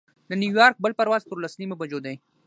[0.29, 2.15] د نیویارک بل پرواز پر لس نیمو بجو دی.